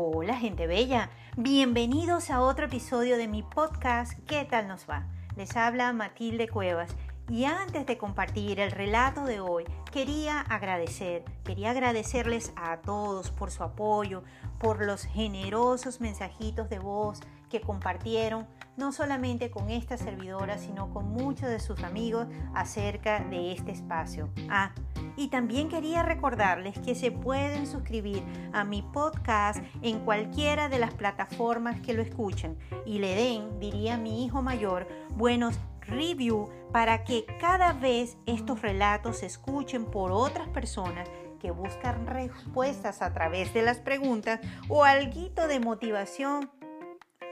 Hola 0.00 0.36
gente 0.36 0.68
bella, 0.68 1.10
bienvenidos 1.36 2.30
a 2.30 2.40
otro 2.40 2.66
episodio 2.66 3.16
de 3.16 3.26
mi 3.26 3.42
podcast 3.42 4.16
¿Qué 4.28 4.44
tal 4.44 4.68
nos 4.68 4.88
va? 4.88 5.08
Les 5.34 5.56
habla 5.56 5.92
Matilde 5.92 6.46
Cuevas 6.46 6.94
y 7.28 7.46
antes 7.46 7.84
de 7.84 7.98
compartir 7.98 8.60
el 8.60 8.70
relato 8.70 9.24
de 9.24 9.40
hoy, 9.40 9.64
quería 9.90 10.40
agradecer, 10.40 11.24
quería 11.42 11.72
agradecerles 11.72 12.52
a 12.54 12.76
todos 12.76 13.32
por 13.32 13.50
su 13.50 13.64
apoyo, 13.64 14.22
por 14.60 14.86
los 14.86 15.02
generosos 15.02 16.00
mensajitos 16.00 16.68
de 16.70 16.78
voz 16.78 17.18
que 17.48 17.60
compartieron, 17.60 18.46
no 18.76 18.92
solamente 18.92 19.50
con 19.50 19.70
esta 19.70 19.96
servidora, 19.96 20.58
sino 20.58 20.90
con 20.90 21.10
muchos 21.10 21.48
de 21.48 21.58
sus 21.58 21.82
amigos 21.82 22.26
acerca 22.54 23.20
de 23.20 23.52
este 23.52 23.72
espacio. 23.72 24.30
Ah, 24.48 24.72
y 25.16 25.28
también 25.28 25.68
quería 25.68 26.02
recordarles 26.02 26.78
que 26.78 26.94
se 26.94 27.10
pueden 27.10 27.66
suscribir 27.66 28.22
a 28.52 28.64
mi 28.64 28.82
podcast 28.82 29.62
en 29.82 30.00
cualquiera 30.00 30.68
de 30.68 30.78
las 30.78 30.94
plataformas 30.94 31.80
que 31.80 31.94
lo 31.94 32.02
escuchen 32.02 32.56
y 32.86 32.98
le 32.98 33.14
den, 33.14 33.58
diría 33.58 33.98
mi 33.98 34.24
hijo 34.24 34.42
mayor, 34.42 34.86
buenos 35.16 35.58
review 35.88 36.48
para 36.72 37.02
que 37.04 37.24
cada 37.40 37.72
vez 37.72 38.16
estos 38.26 38.62
relatos 38.62 39.18
se 39.18 39.26
escuchen 39.26 39.86
por 39.86 40.12
otras 40.12 40.48
personas 40.48 41.08
que 41.40 41.50
buscan 41.50 42.06
respuestas 42.06 43.00
a 43.00 43.12
través 43.12 43.54
de 43.54 43.62
las 43.62 43.78
preguntas 43.78 44.40
o 44.68 44.84
algo 44.84 45.08
de 45.48 45.60
motivación 45.60 46.50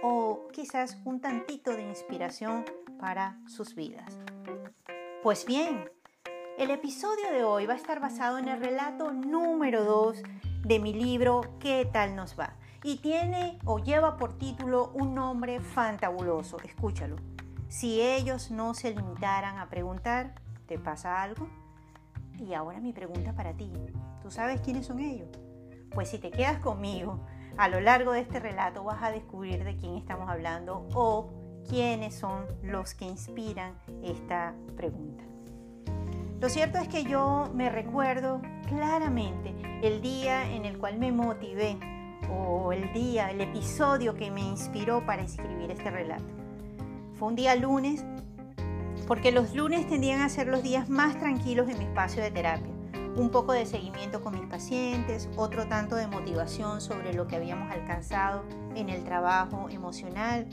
o 0.08 0.46
quizás 0.52 0.98
un 1.04 1.20
tantito 1.20 1.72
de 1.72 1.82
inspiración 1.82 2.64
para 3.00 3.40
sus 3.48 3.74
vidas. 3.74 4.16
Pues 5.24 5.44
bien, 5.44 5.90
el 6.58 6.70
episodio 6.70 7.32
de 7.32 7.42
hoy 7.42 7.66
va 7.66 7.72
a 7.72 7.76
estar 7.76 7.98
basado 7.98 8.38
en 8.38 8.46
el 8.46 8.60
relato 8.60 9.12
número 9.12 9.82
2 9.82 10.22
de 10.62 10.78
mi 10.78 10.92
libro 10.92 11.40
¿Qué 11.58 11.88
tal 11.92 12.14
nos 12.14 12.38
va? 12.38 12.54
Y 12.84 12.98
tiene 12.98 13.58
o 13.64 13.80
lleva 13.80 14.16
por 14.16 14.38
título 14.38 14.92
un 14.94 15.16
nombre 15.16 15.58
fantabuloso. 15.58 16.58
Escúchalo. 16.62 17.16
Si 17.68 18.00
ellos 18.00 18.52
no 18.52 18.74
se 18.74 18.94
limitaran 18.94 19.58
a 19.58 19.68
preguntar, 19.68 20.36
¿te 20.66 20.78
pasa 20.78 21.20
algo? 21.20 21.48
Y 22.38 22.54
ahora 22.54 22.78
mi 22.78 22.92
pregunta 22.92 23.32
para 23.32 23.54
ti. 23.54 23.72
¿Tú 24.22 24.30
sabes 24.30 24.60
quiénes 24.60 24.86
son 24.86 25.00
ellos? 25.00 25.28
Pues 25.90 26.10
si 26.10 26.18
te 26.18 26.30
quedas 26.30 26.60
conmigo, 26.60 27.26
a 27.56 27.68
lo 27.68 27.80
largo 27.80 28.12
de 28.12 28.20
este 28.20 28.40
relato 28.40 28.84
vas 28.84 29.02
a 29.02 29.10
descubrir 29.10 29.64
de 29.64 29.76
quién 29.76 29.96
estamos 29.96 30.28
hablando 30.28 30.86
o 30.94 31.30
quiénes 31.68 32.14
son 32.14 32.44
los 32.62 32.94
que 32.94 33.06
inspiran 33.06 33.74
esta 34.02 34.54
pregunta. 34.76 35.24
Lo 36.40 36.48
cierto 36.48 36.78
es 36.78 36.88
que 36.88 37.04
yo 37.04 37.50
me 37.54 37.70
recuerdo 37.70 38.42
claramente 38.68 39.54
el 39.82 40.02
día 40.02 40.50
en 40.52 40.64
el 40.64 40.78
cual 40.78 40.98
me 40.98 41.10
motivé 41.10 41.78
o 42.30 42.72
el 42.72 42.92
día, 42.92 43.30
el 43.30 43.40
episodio 43.40 44.14
que 44.14 44.30
me 44.30 44.42
inspiró 44.42 45.04
para 45.06 45.22
escribir 45.22 45.70
este 45.70 45.90
relato. 45.90 46.24
Fue 47.14 47.28
un 47.28 47.36
día 47.36 47.54
lunes 47.56 48.04
porque 49.06 49.32
los 49.32 49.54
lunes 49.54 49.86
tendían 49.88 50.20
a 50.20 50.28
ser 50.28 50.48
los 50.48 50.62
días 50.62 50.88
más 50.90 51.18
tranquilos 51.18 51.68
en 51.68 51.78
mi 51.78 51.84
espacio 51.84 52.22
de 52.22 52.30
terapia. 52.30 52.75
Un 53.16 53.30
poco 53.30 53.52
de 53.52 53.64
seguimiento 53.64 54.22
con 54.22 54.38
mis 54.38 54.46
pacientes, 54.46 55.30
otro 55.36 55.66
tanto 55.66 55.96
de 55.96 56.06
motivación 56.06 56.82
sobre 56.82 57.14
lo 57.14 57.26
que 57.26 57.36
habíamos 57.36 57.70
alcanzado 57.70 58.44
en 58.74 58.90
el 58.90 59.04
trabajo 59.04 59.70
emocional, 59.70 60.46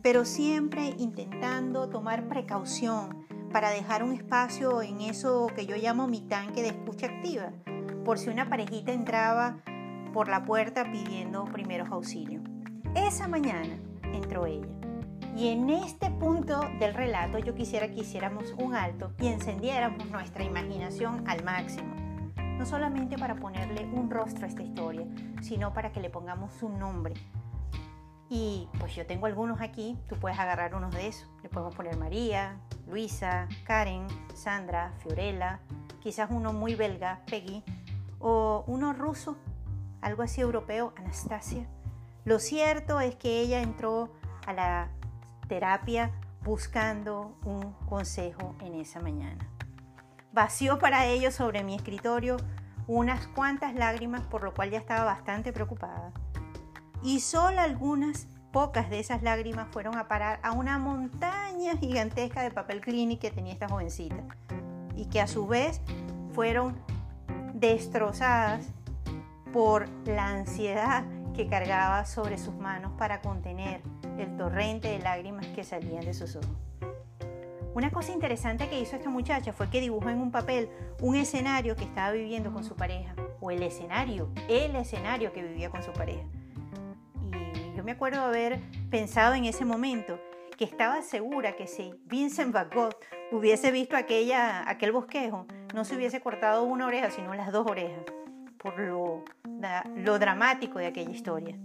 pero 0.00 0.24
siempre 0.24 0.94
intentando 0.96 1.90
tomar 1.90 2.26
precaución 2.26 3.26
para 3.52 3.68
dejar 3.68 4.02
un 4.02 4.14
espacio 4.14 4.80
en 4.80 5.02
eso 5.02 5.48
que 5.54 5.66
yo 5.66 5.76
llamo 5.76 6.08
mi 6.08 6.22
tanque 6.22 6.62
de 6.62 6.68
escucha 6.68 7.06
activa, 7.06 7.52
por 8.02 8.18
si 8.18 8.30
una 8.30 8.48
parejita 8.48 8.92
entraba 8.92 9.58
por 10.14 10.28
la 10.28 10.46
puerta 10.46 10.90
pidiendo 10.90 11.44
primeros 11.44 11.90
auxilios. 11.90 12.42
Esa 12.94 13.28
mañana 13.28 13.78
entró 14.14 14.46
ella. 14.46 14.79
Y 15.36 15.48
en 15.48 15.70
este 15.70 16.10
punto 16.10 16.60
del 16.78 16.94
relato 16.94 17.38
yo 17.38 17.54
quisiera 17.54 17.88
que 17.88 18.00
hiciéramos 18.00 18.54
un 18.58 18.74
alto 18.74 19.12
y 19.18 19.28
encendiéramos 19.28 20.10
nuestra 20.10 20.44
imaginación 20.44 21.26
al 21.28 21.44
máximo. 21.44 21.94
No 22.58 22.66
solamente 22.66 23.16
para 23.16 23.36
ponerle 23.36 23.86
un 23.86 24.10
rostro 24.10 24.44
a 24.44 24.48
esta 24.48 24.62
historia, 24.62 25.06
sino 25.40 25.72
para 25.72 25.92
que 25.92 26.00
le 26.00 26.10
pongamos 26.10 26.62
un 26.62 26.78
nombre, 26.78 27.14
y 28.32 28.68
pues 28.78 28.94
yo 28.94 29.04
tengo 29.06 29.26
algunos 29.26 29.60
aquí, 29.60 29.98
tú 30.08 30.14
puedes 30.14 30.38
agarrar 30.38 30.76
unos 30.76 30.94
de 30.94 31.08
esos. 31.08 31.28
Le 31.42 31.48
podemos 31.48 31.74
poner 31.74 31.96
María, 31.96 32.60
Luisa, 32.86 33.48
Karen, 33.64 34.06
Sandra, 34.34 34.92
Fiorella, 34.98 35.58
quizás 35.98 36.30
uno 36.30 36.52
muy 36.52 36.76
belga, 36.76 37.22
Peggy, 37.28 37.64
o 38.20 38.62
uno 38.68 38.92
ruso, 38.92 39.36
algo 40.00 40.22
así 40.22 40.40
europeo, 40.40 40.94
Anastasia. 40.96 41.66
Lo 42.24 42.38
cierto 42.38 43.00
es 43.00 43.16
que 43.16 43.40
ella 43.40 43.62
entró 43.62 44.10
a 44.46 44.52
la 44.52 44.90
terapia 45.50 46.12
buscando 46.44 47.36
un 47.44 47.72
consejo 47.88 48.54
en 48.60 48.74
esa 48.74 49.00
mañana. 49.00 49.50
Vació 50.32 50.78
para 50.78 51.06
ello 51.06 51.32
sobre 51.32 51.64
mi 51.64 51.74
escritorio 51.74 52.36
unas 52.86 53.26
cuantas 53.26 53.74
lágrimas, 53.74 54.22
por 54.22 54.44
lo 54.44 54.54
cual 54.54 54.70
ya 54.70 54.78
estaba 54.78 55.02
bastante 55.02 55.52
preocupada 55.52 56.12
y 57.02 57.18
solo 57.18 57.60
algunas 57.60 58.28
pocas 58.52 58.90
de 58.90 59.00
esas 59.00 59.24
lágrimas 59.24 59.66
fueron 59.72 59.98
a 59.98 60.06
parar 60.06 60.38
a 60.44 60.52
una 60.52 60.78
montaña 60.78 61.76
gigantesca 61.76 62.42
de 62.42 62.52
papel 62.52 62.80
clínico 62.80 63.22
que 63.22 63.32
tenía 63.32 63.52
esta 63.52 63.68
jovencita 63.68 64.22
y 64.94 65.06
que 65.06 65.20
a 65.20 65.26
su 65.26 65.48
vez 65.48 65.80
fueron 66.32 66.76
destrozadas 67.54 68.68
por 69.52 69.88
la 70.06 70.28
ansiedad 70.28 71.04
que 71.34 71.48
cargaba 71.48 72.06
sobre 72.06 72.38
sus 72.38 72.54
manos 72.54 72.92
para 72.96 73.20
contener 73.20 73.82
el 74.18 74.36
torrente 74.36 74.88
de 74.88 74.98
lágrimas 74.98 75.46
que 75.48 75.64
salían 75.64 76.04
de 76.04 76.14
sus 76.14 76.36
ojos. 76.36 76.56
Una 77.74 77.90
cosa 77.90 78.12
interesante 78.12 78.68
que 78.68 78.80
hizo 78.80 78.96
esta 78.96 79.10
muchacha 79.10 79.52
fue 79.52 79.70
que 79.70 79.80
dibujó 79.80 80.10
en 80.10 80.18
un 80.18 80.32
papel 80.32 80.68
un 81.00 81.14
escenario 81.14 81.76
que 81.76 81.84
estaba 81.84 82.12
viviendo 82.12 82.52
con 82.52 82.64
su 82.64 82.74
pareja, 82.74 83.14
o 83.40 83.50
el 83.50 83.62
escenario, 83.62 84.30
el 84.48 84.74
escenario 84.76 85.32
que 85.32 85.42
vivía 85.42 85.70
con 85.70 85.82
su 85.82 85.92
pareja 85.92 86.26
yo 87.80 87.84
me 87.84 87.92
acuerdo 87.92 88.20
haber 88.20 88.60
pensado 88.90 89.32
en 89.32 89.46
ese 89.46 89.64
momento 89.64 90.20
que 90.58 90.64
estaba 90.64 91.00
segura 91.00 91.56
que 91.56 91.66
si 91.66 91.94
Vincent 92.04 92.52
Van 92.52 92.68
Gogh 92.68 92.94
hubiese 93.32 93.70
visto 93.70 93.96
aquella, 93.96 94.68
aquel 94.68 94.92
bosquejo, 94.92 95.46
no 95.74 95.86
se 95.86 95.96
hubiese 95.96 96.20
cortado 96.20 96.62
una 96.64 96.86
oreja, 96.86 97.10
sino 97.10 97.32
las 97.32 97.50
dos 97.52 97.66
orejas, 97.66 98.04
por 98.58 98.78
lo, 98.78 99.24
lo 99.96 100.18
dramático 100.18 100.78
de 100.78 100.88
aquella 100.88 101.10
historia. 101.10 101.56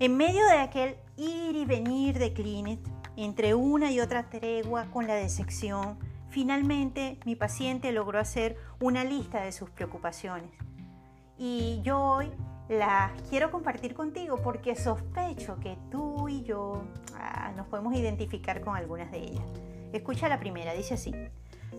En 0.00 0.16
medio 0.16 0.44
de 0.46 0.58
aquel 0.58 0.96
ir 1.16 1.56
y 1.56 1.64
venir 1.64 2.18
de 2.18 2.32
Clinet, 2.32 2.80
entre 3.16 3.54
una 3.54 3.90
y 3.90 4.00
otra 4.00 4.30
tregua 4.30 4.86
con 4.86 5.06
la 5.06 5.14
decepción, 5.14 5.98
finalmente 6.28 7.18
mi 7.24 7.36
paciente 7.36 7.92
logró 7.92 8.18
hacer 8.18 8.56
una 8.80 9.04
lista 9.04 9.42
de 9.42 9.52
sus 9.52 9.70
preocupaciones. 9.70 10.50
Y 11.38 11.80
yo 11.82 12.00
hoy 12.00 12.32
las 12.68 13.12
quiero 13.28 13.50
compartir 13.50 13.94
contigo 13.94 14.40
porque 14.42 14.74
sospecho 14.74 15.58
que 15.60 15.76
tú 15.90 16.28
y 16.28 16.42
yo 16.42 16.84
ah, 17.16 17.52
nos 17.56 17.66
podemos 17.66 17.94
identificar 17.94 18.60
con 18.62 18.76
algunas 18.76 19.10
de 19.10 19.18
ellas. 19.18 19.44
Escucha 19.92 20.28
la 20.28 20.40
primera, 20.40 20.72
dice 20.72 20.94
así. 20.94 21.12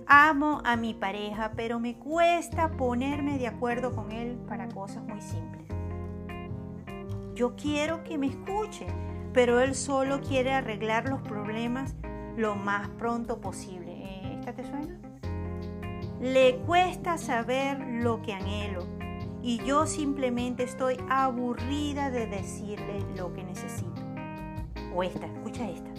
Amo 0.05 0.61
a 0.65 0.75
mi 0.75 0.93
pareja, 0.93 1.53
pero 1.55 1.79
me 1.79 1.95
cuesta 1.97 2.71
ponerme 2.71 3.37
de 3.37 3.47
acuerdo 3.47 3.95
con 3.95 4.11
él 4.11 4.37
para 4.47 4.67
cosas 4.69 5.03
muy 5.03 5.21
simples. 5.21 5.62
Yo 7.33 7.55
quiero 7.55 8.03
que 8.03 8.19
me 8.19 8.27
escuche, 8.27 8.85
pero 9.33 9.59
él 9.59 9.73
solo 9.73 10.21
quiere 10.21 10.53
arreglar 10.53 11.09
los 11.09 11.21
problemas 11.23 11.95
lo 12.37 12.55
más 12.55 12.89
pronto 12.89 13.41
posible. 13.41 14.37
¿Esta 14.39 14.53
te 14.53 14.63
suena? 14.63 14.99
Le 16.21 16.57
cuesta 16.57 17.17
saber 17.17 17.79
lo 17.79 18.21
que 18.21 18.33
anhelo 18.33 18.85
y 19.41 19.57
yo 19.65 19.87
simplemente 19.87 20.63
estoy 20.63 20.97
aburrida 21.09 22.11
de 22.11 22.27
decirle 22.27 23.03
lo 23.17 23.33
que 23.33 23.43
necesito. 23.43 24.01
O 24.95 25.01
esta, 25.01 25.25
escucha 25.25 25.69
esta. 25.69 25.89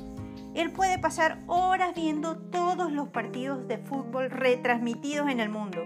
Él 0.55 0.71
puede 0.71 1.01
pasar 1.01 1.41
horas 1.49 1.97
viendo 1.97 2.37
todos 2.37 2.93
los 2.93 3.09
partidos 3.09 3.67
de 3.67 3.79
fútbol 3.79 4.31
retransmitidos 4.31 5.29
en 5.29 5.41
el 5.41 5.49
mundo, 5.49 5.83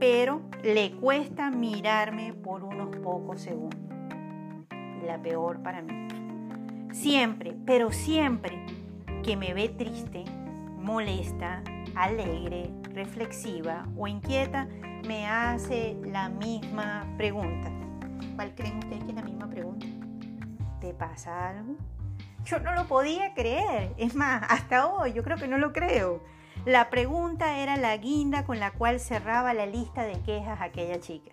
pero 0.00 0.40
le 0.62 0.92
cuesta 0.92 1.50
mirarme 1.50 2.32
por 2.32 2.64
unos 2.64 2.96
pocos 2.96 3.42
segundos. 3.42 3.85
La 5.06 5.22
peor 5.22 5.62
para 5.62 5.82
mí. 5.82 6.08
Siempre, 6.92 7.54
pero 7.64 7.92
siempre 7.92 8.58
que 9.22 9.36
me 9.36 9.54
ve 9.54 9.68
triste, 9.68 10.24
molesta, 10.80 11.62
alegre, 11.94 12.72
reflexiva 12.92 13.86
o 13.96 14.08
inquieta, 14.08 14.66
me 15.06 15.28
hace 15.28 15.96
la 16.02 16.28
misma 16.28 17.06
pregunta. 17.16 17.70
¿Cuál 18.34 18.52
creen 18.56 18.78
ustedes 18.78 19.04
que 19.04 19.10
es 19.10 19.14
la 19.14 19.22
misma 19.22 19.48
pregunta? 19.48 19.86
¿Te 20.80 20.92
pasa 20.92 21.50
algo? 21.50 21.76
Yo 22.44 22.58
no 22.58 22.74
lo 22.74 22.88
podía 22.88 23.32
creer. 23.32 23.94
Es 23.98 24.16
más, 24.16 24.42
hasta 24.48 24.88
hoy 24.88 25.12
yo 25.12 25.22
creo 25.22 25.36
que 25.36 25.46
no 25.46 25.58
lo 25.58 25.72
creo. 25.72 26.24
La 26.64 26.90
pregunta 26.90 27.58
era 27.58 27.76
la 27.76 27.96
guinda 27.96 28.44
con 28.44 28.58
la 28.58 28.72
cual 28.72 28.98
cerraba 28.98 29.54
la 29.54 29.66
lista 29.66 30.02
de 30.02 30.20
quejas 30.22 30.60
aquella 30.60 30.98
chica. 30.98 31.30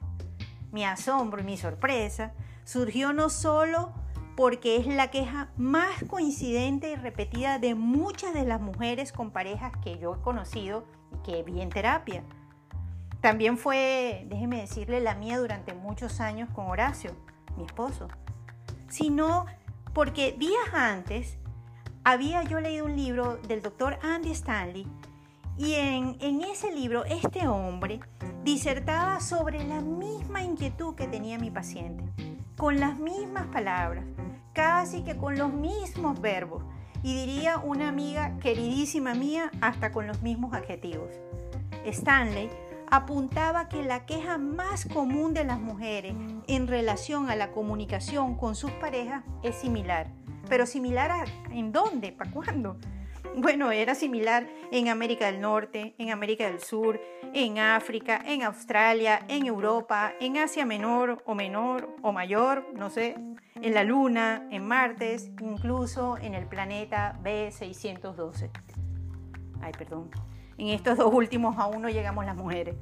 Mi 0.71 0.85
asombro 0.85 1.41
y 1.41 1.43
mi 1.43 1.57
sorpresa 1.57 2.33
surgió 2.63 3.13
no 3.13 3.29
solo 3.29 3.93
porque 4.35 4.77
es 4.77 4.87
la 4.87 5.11
queja 5.11 5.49
más 5.57 6.03
coincidente 6.07 6.91
y 6.91 6.95
repetida 6.95 7.59
de 7.59 7.75
muchas 7.75 8.33
de 8.33 8.45
las 8.45 8.59
mujeres 8.59 9.11
con 9.11 9.31
parejas 9.31 9.73
que 9.83 9.99
yo 9.99 10.15
he 10.15 10.21
conocido 10.21 10.85
y 11.13 11.23
que 11.23 11.43
vi 11.43 11.61
en 11.61 11.69
terapia. 11.69 12.23
También 13.21 13.57
fue, 13.57 14.25
déjeme 14.27 14.59
decirle, 14.59 14.99
la 14.99 15.15
mía 15.15 15.39
durante 15.39 15.73
muchos 15.73 16.19
años 16.19 16.49
con 16.53 16.65
Horacio, 16.65 17.15
mi 17.55 17.63
esposo. 17.63 18.07
Sino 18.89 19.45
porque 19.93 20.33
días 20.33 20.73
antes 20.73 21.37
había 22.03 22.43
yo 22.43 22.59
leído 22.59 22.85
un 22.85 22.95
libro 22.95 23.37
del 23.47 23.61
doctor 23.61 23.97
Andy 24.03 24.31
Stanley 24.31 24.87
y 25.57 25.75
en, 25.75 26.17
en, 26.19 26.41
ese 26.41 26.73
libro 26.73 27.05
este 27.05 27.47
hombre 27.47 27.99
disertaba 28.43 29.19
sobre 29.19 29.63
la 29.63 29.81
misma 29.81 30.41
inquietud 30.41 30.95
que 30.95 31.07
tenía 31.07 31.37
mi 31.37 31.51
paciente, 31.51 32.03
con 32.57 32.79
las 32.79 32.99
mismas 32.99 33.47
palabras, 33.47 34.05
casi 34.53 35.03
que 35.03 35.17
con 35.17 35.37
los 35.37 35.51
mismos 35.53 36.21
verbos 36.21 36.63
y 37.01 37.15
diría 37.15 37.57
una 37.57 37.89
amiga 37.89 38.37
queridísima 38.39 39.13
mía 39.13 39.51
hasta 39.61 39.91
con 39.91 40.07
los 40.07 40.21
mismos 40.21 40.53
adjetivos. 40.53 41.09
Stanley 41.85 42.49
apuntaba 42.89 43.69
que 43.69 43.83
la 43.83 44.05
queja 44.05 44.37
más 44.37 44.85
común 44.85 45.33
de 45.33 45.43
las 45.43 45.59
mujeres 45.59 46.15
en 46.47 46.67
relación 46.67 47.29
a 47.29 47.35
la 47.35 47.51
comunicación 47.51 48.35
con 48.35 48.55
sus 48.55 48.71
parejas 48.71 49.23
es 49.41 49.55
similar. 49.55 50.07
Pero 50.47 50.65
similar 50.65 51.11
a, 51.11 51.25
en 51.51 51.71
dónde, 51.71 52.11
para 52.11 52.31
cuándo. 52.31 52.77
Bueno, 53.35 53.71
era 53.71 53.95
similar 53.95 54.47
en 54.71 54.89
América 54.89 55.25
del 55.25 55.41
Norte, 55.41 55.95
en 55.97 56.11
América 56.11 56.45
del 56.45 56.59
Sur, 56.59 57.01
en 57.33 57.57
África, 57.57 58.21
en 58.25 58.43
Australia, 58.43 59.25
en 59.27 59.47
Europa, 59.47 60.13
en 60.19 60.37
Asia 60.37 60.65
Menor 60.65 61.23
o 61.25 61.33
Menor 61.33 61.95
o 62.03 62.11
Mayor, 62.11 62.67
no 62.75 62.91
sé, 62.91 63.15
en 63.55 63.73
la 63.73 63.83
Luna, 63.83 64.47
en 64.51 64.67
Martes, 64.67 65.31
incluso 65.41 66.17
en 66.17 66.35
el 66.35 66.45
planeta 66.45 67.17
B612. 67.23 68.51
Ay, 69.61 69.71
perdón. 69.77 70.11
En 70.57 70.67
estos 70.67 70.97
dos 70.97 71.11
últimos 71.11 71.57
aún 71.57 71.81
no 71.81 71.89
llegamos 71.89 72.25
las 72.25 72.35
mujeres. 72.35 72.75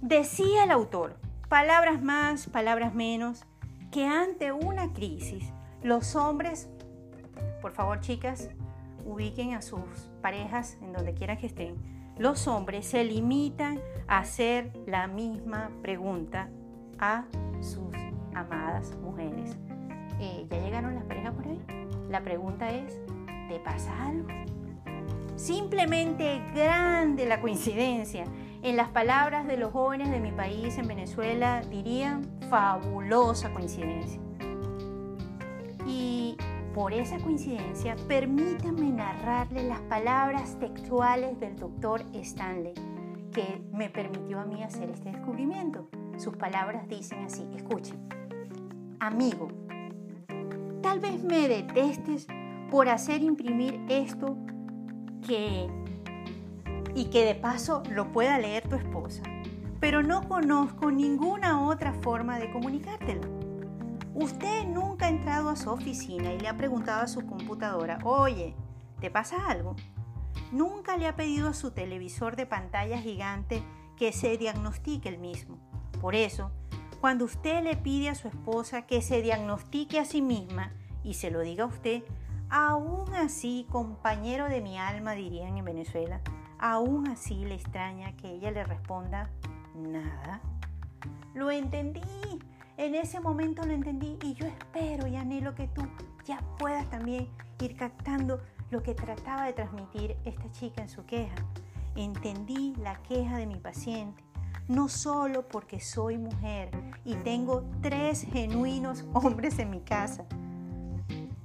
Decía 0.00 0.62
el 0.62 0.70
autor, 0.70 1.16
palabras 1.48 2.00
más, 2.02 2.46
palabras 2.46 2.94
menos, 2.94 3.44
que 3.90 4.06
ante 4.06 4.52
una 4.52 4.92
crisis 4.92 5.52
los 5.82 6.14
hombres, 6.14 6.68
por 7.60 7.72
favor 7.72 8.00
chicas, 8.00 8.50
ubiquen 9.06 9.54
a 9.54 9.62
sus 9.62 10.10
parejas 10.20 10.76
en 10.82 10.92
donde 10.92 11.14
quieran 11.14 11.38
que 11.38 11.46
estén, 11.46 11.76
los 12.18 12.48
hombres 12.48 12.86
se 12.86 13.04
limitan 13.04 13.78
a 14.08 14.18
hacer 14.18 14.72
la 14.86 15.06
misma 15.06 15.70
pregunta 15.82 16.50
a 16.98 17.24
sus 17.60 17.94
amadas 18.34 18.96
mujeres. 19.02 19.56
Eh, 20.18 20.46
¿Ya 20.50 20.58
llegaron 20.58 20.94
las 20.94 21.04
parejas 21.04 21.34
por 21.34 21.46
ahí? 21.46 21.60
La 22.08 22.22
pregunta 22.22 22.70
es, 22.70 23.00
¿te 23.48 23.58
pasa 23.60 23.92
algo? 24.06 24.28
Simplemente 25.36 26.40
grande 26.54 27.26
la 27.26 27.40
coincidencia. 27.40 28.24
En 28.62 28.76
las 28.76 28.88
palabras 28.88 29.46
de 29.46 29.58
los 29.58 29.72
jóvenes 29.72 30.10
de 30.10 30.18
mi 30.18 30.32
país, 30.32 30.78
en 30.78 30.88
Venezuela, 30.88 31.60
dirían 31.70 32.24
fabulosa 32.48 33.52
coincidencia. 33.52 34.20
Por 36.76 36.92
esa 36.92 37.18
coincidencia, 37.20 37.96
permítanme 38.06 38.92
narrarle 38.92 39.62
las 39.62 39.80
palabras 39.80 40.58
textuales 40.58 41.40
del 41.40 41.56
doctor 41.56 42.02
Stanley, 42.12 42.74
que 43.32 43.62
me 43.72 43.88
permitió 43.88 44.40
a 44.40 44.44
mí 44.44 44.62
hacer 44.62 44.90
este 44.90 45.10
descubrimiento. 45.10 45.88
Sus 46.18 46.36
palabras 46.36 46.86
dicen 46.86 47.24
así, 47.24 47.48
escuchen, 47.56 47.96
amigo, 49.00 49.48
tal 50.82 51.00
vez 51.00 51.24
me 51.24 51.48
detestes 51.48 52.26
por 52.70 52.90
hacer 52.90 53.22
imprimir 53.22 53.80
esto 53.88 54.36
que 55.26 55.68
y 56.94 57.06
que 57.06 57.24
de 57.24 57.36
paso 57.36 57.84
lo 57.90 58.12
pueda 58.12 58.38
leer 58.38 58.68
tu 58.68 58.76
esposa, 58.76 59.22
pero 59.80 60.02
no 60.02 60.28
conozco 60.28 60.90
ninguna 60.90 61.66
otra 61.66 61.94
forma 62.02 62.38
de 62.38 62.52
comunicártelo. 62.52 63.45
Usted 64.16 64.64
nunca 64.66 65.06
ha 65.06 65.10
entrado 65.10 65.50
a 65.50 65.56
su 65.56 65.70
oficina 65.70 66.32
y 66.32 66.40
le 66.40 66.48
ha 66.48 66.56
preguntado 66.56 67.02
a 67.02 67.06
su 67.06 67.24
computadora, 67.26 67.98
oye, 68.02 68.56
¿te 69.00 69.10
pasa 69.10 69.46
algo? 69.48 69.76
Nunca 70.50 70.96
le 70.96 71.06
ha 71.06 71.16
pedido 71.16 71.48
a 71.48 71.54
su 71.54 71.70
televisor 71.70 72.34
de 72.34 72.46
pantalla 72.46 72.98
gigante 72.98 73.62
que 73.96 74.12
se 74.12 74.36
diagnostique 74.38 75.08
el 75.08 75.18
mismo. 75.18 75.58
Por 76.00 76.14
eso, 76.14 76.50
cuando 77.00 77.24
usted 77.26 77.62
le 77.62 77.76
pide 77.76 78.08
a 78.08 78.14
su 78.14 78.26
esposa 78.26 78.82
que 78.82 79.02
se 79.02 79.22
diagnostique 79.22 80.00
a 80.00 80.04
sí 80.04 80.22
misma 80.22 80.72
y 81.04 81.14
se 81.14 81.30
lo 81.30 81.40
diga 81.40 81.64
a 81.64 81.68
usted, 81.68 82.02
Aún 82.48 83.12
así, 83.14 83.66
compañero 83.70 84.48
de 84.48 84.60
mi 84.60 84.78
alma, 84.78 85.12
dirían 85.12 85.56
en 85.58 85.64
Venezuela, 85.64 86.20
aún 86.58 87.08
así 87.08 87.44
le 87.44 87.56
extraña 87.56 88.14
que 88.16 88.30
ella 88.30 88.52
le 88.52 88.62
responda 88.62 89.30
nada. 89.74 90.40
Lo 91.34 91.50
entendí, 91.50 92.00
en 92.76 92.94
ese 92.94 93.20
momento 93.20 93.64
lo 93.64 93.72
entendí 93.72 94.18
y 94.22 94.34
yo 94.34 94.46
espero 94.46 95.06
y 95.06 95.16
anhelo 95.16 95.54
que 95.54 95.68
tú 95.68 95.82
ya 96.24 96.40
puedas 96.58 96.88
también 96.90 97.28
ir 97.60 97.76
captando 97.76 98.40
lo 98.70 98.82
que 98.82 98.94
trataba 98.94 99.46
de 99.46 99.52
transmitir 99.52 100.16
esta 100.24 100.50
chica 100.52 100.82
en 100.82 100.88
su 100.88 101.04
queja. 101.06 101.36
Entendí 101.94 102.74
la 102.76 103.00
queja 103.02 103.38
de 103.38 103.46
mi 103.46 103.56
paciente, 103.56 104.22
no 104.68 104.88
solo 104.88 105.48
porque 105.48 105.80
soy 105.80 106.18
mujer 106.18 106.70
y 107.04 107.14
tengo 107.14 107.64
tres 107.80 108.26
genuinos 108.30 109.06
hombres 109.14 109.58
en 109.58 109.70
mi 109.70 109.80
casa, 109.80 110.26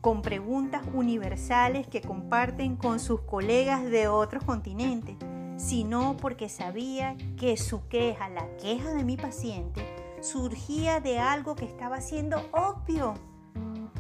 con 0.01 0.21
preguntas 0.21 0.81
universales 0.93 1.87
que 1.87 2.01
comparten 2.01 2.75
con 2.75 2.99
sus 2.99 3.21
colegas 3.21 3.83
de 3.83 4.07
otros 4.07 4.43
continentes, 4.43 5.15
sino 5.57 6.17
porque 6.17 6.49
sabía 6.49 7.15
que 7.37 7.55
su 7.55 7.87
queja, 7.87 8.27
la 8.29 8.47
queja 8.57 8.89
de 8.95 9.05
mi 9.05 9.15
paciente, 9.15 9.85
surgía 10.23 10.99
de 10.99 11.19
algo 11.19 11.55
que 11.55 11.65
estaba 11.65 12.01
siendo 12.01 12.37
obvio 12.51 13.13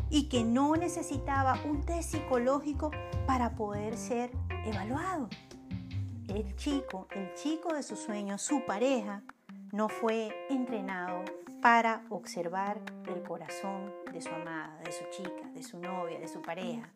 y 0.09 0.27
que 0.29 0.43
no 0.43 0.75
necesitaba 0.75 1.59
un 1.65 1.81
test 1.81 2.11
psicológico 2.11 2.91
para 3.25 3.55
poder 3.55 3.97
ser 3.97 4.31
evaluado. 4.65 5.29
El 6.27 6.55
chico, 6.55 7.07
el 7.11 7.33
chico 7.33 7.73
de 7.73 7.83
sus 7.83 7.99
sueños, 7.99 8.41
su 8.41 8.65
pareja, 8.65 9.23
no 9.71 9.89
fue 9.89 10.33
entrenado 10.49 11.23
para 11.61 12.03
observar 12.09 12.81
el 13.07 13.23
corazón 13.23 13.93
de 14.11 14.21
su 14.21 14.29
amada, 14.29 14.77
de 14.83 14.91
su 14.91 15.05
chica, 15.11 15.49
de 15.53 15.63
su 15.63 15.79
novia, 15.79 16.19
de 16.19 16.27
su 16.27 16.41
pareja. 16.41 16.89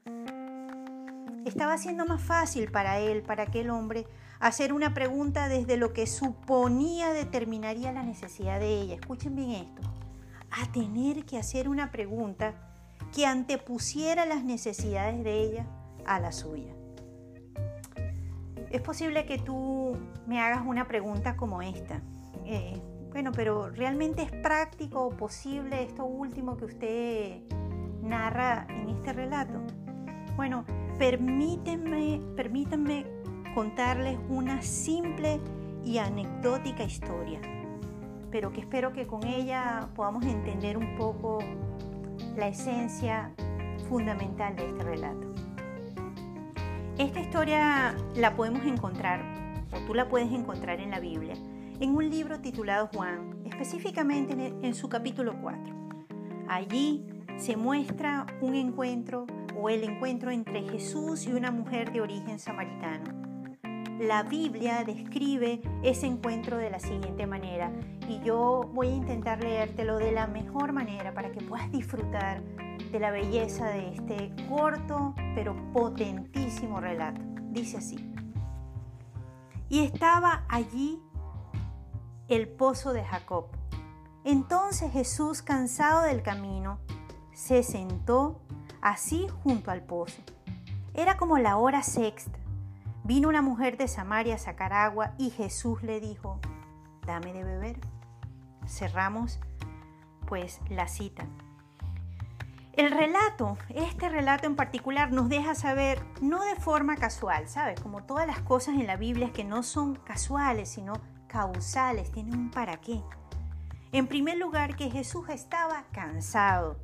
Estaba 1.45 1.77
siendo 1.77 2.07
más 2.07 2.23
fácil 2.23 2.71
para 2.71 2.97
él, 2.97 3.21
para 3.21 3.43
aquel 3.43 3.69
hombre, 3.69 4.07
hacer 4.39 4.73
una 4.73 4.95
pregunta 4.95 5.47
desde 5.47 5.77
lo 5.77 5.93
que 5.93 6.07
suponía 6.07 7.13
determinaría 7.13 7.91
la 7.91 8.01
necesidad 8.01 8.59
de 8.59 8.81
ella. 8.81 8.95
Escuchen 8.95 9.35
bien 9.35 9.51
esto. 9.51 9.83
A 10.49 10.71
tener 10.71 11.23
que 11.23 11.37
hacer 11.37 11.69
una 11.69 11.91
pregunta 11.91 12.55
que 13.13 13.27
antepusiera 13.27 14.25
las 14.25 14.43
necesidades 14.43 15.23
de 15.23 15.43
ella 15.43 15.67
a 16.07 16.19
la 16.19 16.31
suya. 16.31 16.73
Es 18.71 18.81
posible 18.81 19.27
que 19.27 19.37
tú 19.37 19.95
me 20.25 20.41
hagas 20.41 20.63
una 20.65 20.87
pregunta 20.87 21.37
como 21.37 21.61
esta. 21.61 22.01
Eh, 22.45 22.81
bueno, 23.11 23.31
pero 23.31 23.69
¿realmente 23.69 24.23
es 24.23 24.31
práctico 24.31 25.05
o 25.05 25.09
posible 25.11 25.83
esto 25.83 26.05
último 26.05 26.57
que 26.57 26.65
usted 26.65 27.41
narra 28.01 28.65
en 28.67 28.89
este 28.89 29.13
relato? 29.13 29.61
Bueno, 30.35 30.65
permítanme, 30.97 32.21
permítanme 32.35 33.05
contarles 33.53 34.17
una 34.29 34.61
simple 34.61 35.39
y 35.83 35.97
anecdótica 35.97 36.83
historia, 36.83 37.39
pero 38.31 38.51
que 38.51 38.61
espero 38.61 38.93
que 38.93 39.05
con 39.05 39.25
ella 39.25 39.89
podamos 39.95 40.25
entender 40.25 40.77
un 40.77 40.95
poco 40.97 41.39
la 42.35 42.47
esencia 42.47 43.31
fundamental 43.87 44.55
de 44.55 44.67
este 44.67 44.83
relato. 44.83 45.33
Esta 46.97 47.19
historia 47.19 47.95
la 48.15 48.35
podemos 48.35 48.65
encontrar, 48.65 49.21
o 49.71 49.85
tú 49.85 49.93
la 49.93 50.07
puedes 50.07 50.31
encontrar 50.31 50.79
en 50.79 50.91
la 50.91 50.99
Biblia, 50.99 51.35
en 51.79 51.93
un 51.93 52.09
libro 52.09 52.39
titulado 52.39 52.89
Juan, 52.93 53.41
específicamente 53.45 54.53
en 54.61 54.73
su 54.73 54.87
capítulo 54.87 55.35
4. 55.41 55.73
Allí 56.47 57.05
se 57.37 57.57
muestra 57.57 58.25
un 58.39 58.55
encuentro 58.55 59.27
o 59.57 59.69
el 59.69 59.83
encuentro 59.83 60.31
entre 60.31 60.63
Jesús 60.63 61.25
y 61.25 61.33
una 61.33 61.51
mujer 61.51 61.91
de 61.91 62.01
origen 62.01 62.39
samaritano. 62.39 63.25
La 63.99 64.23
Biblia 64.23 64.83
describe 64.83 65.61
ese 65.81 66.07
encuentro 66.07 66.57
de 66.57 66.69
la 66.69 66.79
siguiente 66.79 67.25
manera 67.27 67.71
y 68.09 68.19
yo 68.21 68.69
voy 68.73 68.87
a 68.89 68.95
intentar 68.95 69.41
leértelo 69.41 69.97
de 69.97 70.11
la 70.11 70.27
mejor 70.27 70.73
manera 70.73 71.13
para 71.13 71.31
que 71.31 71.39
puedas 71.41 71.71
disfrutar 71.71 72.43
de 72.91 72.99
la 72.99 73.11
belleza 73.11 73.67
de 73.67 73.93
este 73.93 74.33
corto 74.49 75.15
pero 75.33 75.55
potentísimo 75.71 76.81
relato. 76.81 77.21
Dice 77.51 77.77
así. 77.77 78.13
Y 79.69 79.79
estaba 79.79 80.45
allí 80.49 80.99
el 82.27 82.49
pozo 82.49 82.91
de 82.91 83.03
Jacob. 83.03 83.45
Entonces 84.25 84.91
Jesús, 84.91 85.41
cansado 85.41 86.01
del 86.01 86.21
camino, 86.21 86.79
se 87.33 87.63
sentó 87.63 88.41
así 88.85 89.27
junto 89.43 89.71
al 89.71 89.81
pozo. 89.81 90.21
Era 90.93 91.17
como 91.17 91.39
la 91.39 91.57
hora 91.57 91.81
sexta. 91.81 92.37
Vino 93.03 93.27
una 93.27 93.41
mujer 93.41 93.77
de 93.77 93.87
Samaria 93.87 94.35
a 94.35 94.37
sacar 94.37 94.73
agua 94.73 95.13
y 95.17 95.31
Jesús 95.31 95.81
le 95.81 95.99
dijo, 95.99 96.39
dame 97.03 97.33
de 97.33 97.43
beber. 97.43 97.79
Cerramos 98.67 99.39
pues 100.27 100.59
la 100.69 100.87
cita. 100.87 101.25
El 102.73 102.91
relato, 102.91 103.57
este 103.69 104.07
relato 104.07 104.45
en 104.45 104.55
particular, 104.55 105.11
nos 105.11 105.29
deja 105.29 105.55
saber, 105.55 106.05
no 106.21 106.43
de 106.43 106.55
forma 106.55 106.95
casual, 106.95 107.47
¿sabes? 107.47 107.79
Como 107.79 108.03
todas 108.03 108.27
las 108.27 108.41
cosas 108.41 108.75
en 108.75 108.85
la 108.85 108.97
Biblia 108.97 109.33
que 109.33 109.43
no 109.43 109.63
son 109.63 109.95
casuales, 109.95 110.69
sino 110.69 110.93
causales, 111.27 112.11
tienen 112.11 112.37
un 112.37 112.51
para 112.51 112.77
qué. 112.77 113.01
En 113.91 114.05
primer 114.05 114.37
lugar, 114.37 114.75
que 114.75 114.91
Jesús 114.91 115.29
estaba 115.29 115.85
cansado. 115.91 116.77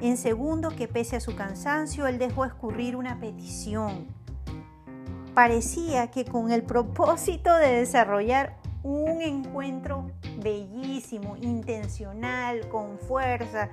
En 0.00 0.16
segundo, 0.16 0.70
que 0.70 0.88
pese 0.88 1.16
a 1.16 1.20
su 1.20 1.34
cansancio, 1.34 2.06
él 2.06 2.18
dejó 2.18 2.44
escurrir 2.44 2.96
una 2.96 3.18
petición. 3.18 4.06
Parecía 5.34 6.10
que 6.10 6.24
con 6.24 6.50
el 6.50 6.62
propósito 6.62 7.54
de 7.56 7.78
desarrollar 7.78 8.56
un 8.82 9.20
encuentro 9.20 10.10
bellísimo, 10.38 11.36
intencional, 11.36 12.68
con 12.68 12.98
fuerza, 12.98 13.70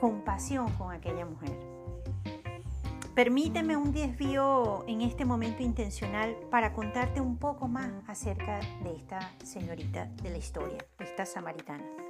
con 0.00 0.22
pasión 0.22 0.70
con 0.72 0.92
aquella 0.92 1.24
mujer. 1.24 1.56
Permíteme 3.14 3.76
un 3.76 3.92
desvío 3.92 4.84
en 4.86 5.02
este 5.02 5.24
momento 5.24 5.62
intencional 5.62 6.34
para 6.50 6.72
contarte 6.72 7.20
un 7.20 7.36
poco 7.36 7.68
más 7.68 7.90
acerca 8.06 8.60
de 8.82 8.96
esta 8.96 9.32
señorita 9.44 10.06
de 10.22 10.30
la 10.30 10.38
historia, 10.38 10.78
esta 10.98 11.26
samaritana. 11.26 12.01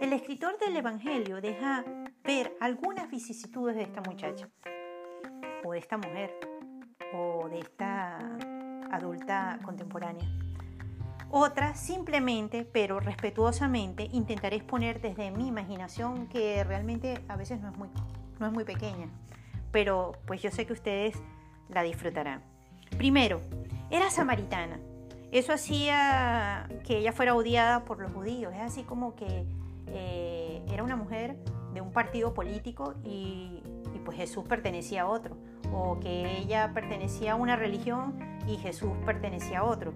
El 0.00 0.14
escritor 0.14 0.58
del 0.58 0.74
Evangelio 0.74 1.42
deja 1.42 1.84
ver 2.24 2.56
algunas 2.58 3.10
vicisitudes 3.10 3.76
de 3.76 3.82
esta 3.82 4.00
muchacha, 4.00 4.48
o 5.62 5.72
de 5.72 5.78
esta 5.78 5.98
mujer, 5.98 6.34
o 7.12 7.50
de 7.50 7.58
esta 7.58 8.16
adulta 8.90 9.58
contemporánea. 9.62 10.26
Otras 11.28 11.78
simplemente, 11.78 12.64
pero 12.64 12.98
respetuosamente, 12.98 14.08
intentaré 14.10 14.56
exponer 14.56 15.02
desde 15.02 15.30
mi 15.30 15.48
imaginación, 15.48 16.28
que 16.28 16.64
realmente 16.64 17.22
a 17.28 17.36
veces 17.36 17.60
no 17.60 17.68
es 17.68 17.76
muy, 17.76 17.90
no 18.38 18.46
es 18.46 18.52
muy 18.52 18.64
pequeña, 18.64 19.10
pero 19.70 20.12
pues 20.26 20.40
yo 20.40 20.50
sé 20.50 20.64
que 20.64 20.72
ustedes 20.72 21.14
la 21.68 21.82
disfrutarán. 21.82 22.42
Primero, 22.96 23.42
era 23.90 24.08
samaritana. 24.08 24.80
Eso 25.30 25.52
hacía 25.52 26.70
que 26.86 26.96
ella 26.96 27.12
fuera 27.12 27.34
odiada 27.34 27.84
por 27.84 28.00
los 28.00 28.10
judíos. 28.12 28.54
Es 28.54 28.62
así 28.62 28.82
como 28.82 29.14
que 29.14 29.44
eh, 29.92 30.62
era 30.68 30.82
una 30.82 30.96
mujer 30.96 31.36
de 31.72 31.80
un 31.80 31.92
partido 31.92 32.34
político 32.34 32.94
y, 33.04 33.62
pues 34.04 34.16
Jesús 34.16 34.44
pertenecía 34.48 35.02
a 35.02 35.06
otro, 35.08 35.36
o 35.72 36.00
que 36.00 36.38
ella 36.38 36.72
pertenecía 36.72 37.32
a 37.32 37.34
una 37.36 37.56
religión 37.56 38.18
y 38.46 38.56
Jesús 38.56 38.90
pertenecía 39.04 39.60
a 39.60 39.64
otro. 39.64 39.92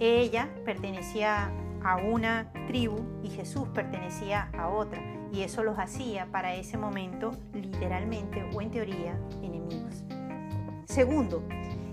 Ella 0.00 0.48
pertenecía 0.64 1.52
a 1.82 1.96
una 1.96 2.52
tribu 2.66 2.98
y 3.22 3.30
Jesús 3.30 3.68
pertenecía 3.72 4.50
a 4.58 4.68
otra, 4.68 5.00
y 5.32 5.42
eso 5.42 5.62
los 5.62 5.78
hacía 5.78 6.26
para 6.32 6.54
ese 6.54 6.76
momento 6.76 7.30
literalmente 7.52 8.44
o 8.54 8.60
en 8.60 8.70
teoría 8.70 9.18
enemigos. 9.42 10.02
Segundo, 10.86 11.44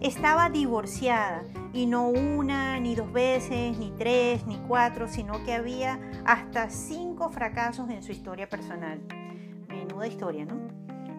estaba 0.06 0.50
divorciada 0.50 1.44
y 1.74 1.88
no 1.88 2.08
una, 2.08 2.80
ni 2.80 2.96
dos 2.96 3.12
veces, 3.12 3.78
ni 3.78 3.92
tres, 3.92 4.46
ni 4.46 4.58
cuatro, 4.68 5.08
sino 5.08 5.44
que 5.44 5.54
había 5.54 6.00
hasta 6.26 6.70
cinco 6.70 7.30
fracasos 7.30 7.90
en 7.90 8.04
su 8.04 8.12
historia 8.12 8.48
personal. 8.48 9.02
Menuda 9.68 10.08
historia, 10.08 10.46
¿no? 10.46 10.60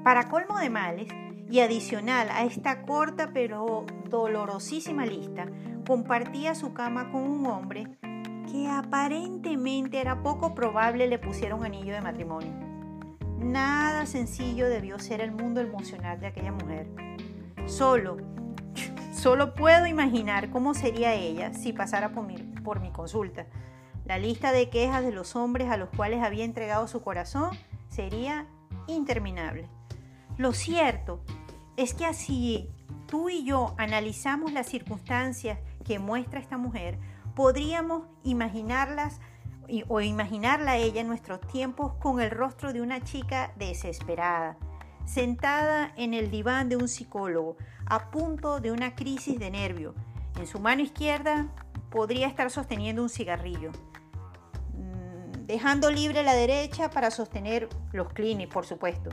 Para 0.05 0.29
colmo 0.29 0.59
de 0.59 0.71
males, 0.71 1.09
y 1.51 1.61
adicional 1.61 2.29
a 2.31 2.45
esta 2.45 2.83
corta 2.83 3.31
pero 3.33 3.87
dolorosísima 4.09 5.07
lista, 5.07 5.47
compartía 5.87 6.55
su 6.55 6.73
cama 6.73 7.11
con 7.11 7.23
un 7.23 7.47
hombre 7.47 7.87
que 8.51 8.69
aparentemente 8.69 10.01
era 10.01 10.23
poco 10.23 10.55
probable 10.55 11.07
le 11.07 11.19
pusiera 11.19 11.55
un 11.55 11.65
anillo 11.65 11.93
de 11.93 12.01
matrimonio. 12.01 12.53
Nada 13.39 14.07
sencillo 14.07 14.69
debió 14.69 14.99
ser 14.99 15.21
el 15.21 15.33
mundo 15.33 15.61
emocional 15.61 16.19
de 16.21 16.29
aquella 16.29 16.53
mujer. 16.53 16.89
Solo 17.67 18.17
Solo 19.27 19.57
puedo 19.57 19.89
imaginar 19.89 20.51
cómo 20.51 20.73
sería 20.73 21.15
ella 21.15 21.53
si 21.53 21.73
pasara 21.73 22.13
por 22.13 22.79
mi, 22.81 22.93
consulta. 22.93 23.49
La 24.05 24.19
lista 24.19 24.53
de 24.53 24.71
quejas 24.71 25.03
de 25.03 25.11
los 25.11 25.35
hombres 25.35 25.69
a 25.69 25.77
los 25.77 25.89
cuales 25.89 26.23
había 26.23 26.45
entregado 26.45 26.87
su 26.87 27.03
corazón 27.03 27.51
sería 27.89 28.47
interminable. 28.87 29.69
Lo 30.39 30.53
cierto 30.53 31.25
es 31.77 31.93
que 31.93 32.07
así 32.07 32.71
tú 33.09 33.29
y 33.29 33.45
yo 33.45 33.75
analizamos 33.79 34.53
las 34.53 34.69
circunstancias 34.69 35.59
que 35.85 35.99
muestra 35.99 36.39
esta 36.39 36.57
mujer, 36.57 36.97
podríamos 37.35 38.05
imaginarlas 38.23 39.21
o 39.89 40.01
imaginarla 40.03 40.77
ella 40.77 41.01
en 41.01 41.09
nuestros 41.09 41.41
tiempos 41.41 41.95
con 41.95 42.21
el 42.21 42.31
rostro 42.31 42.73
de 42.73 42.81
una 42.81 43.03
chica 43.03 43.53
desesperada, 43.57 44.57
sentada 45.07 45.93
en 45.97 46.13
el 46.13 46.31
diván 46.31 46.69
de 46.69 46.77
un 46.77 46.89
psicólogo, 46.89 47.57
a 47.87 48.11
punto 48.11 48.61
de 48.61 48.73
una 48.73 48.95
crisis 48.95 49.39
de 49.39 49.51
nervio. 49.51 49.95
En 50.39 50.47
su 50.47 50.61
mano 50.61 50.83
izquierda 50.83 51.49
podría 51.91 52.27
estar 52.27 52.51
sosteniendo 52.51 53.03
un 53.03 53.09
cigarrillo, 53.09 53.71
mm, 54.75 55.47
dejando 55.47 55.91
libre 55.91 56.23
la 56.23 56.35
derecha 56.35 56.91
para 56.91 57.11
sostener 57.11 57.69
los 57.93 58.13
clinics, 58.13 58.53
por 58.53 58.67
supuesto. 58.67 59.11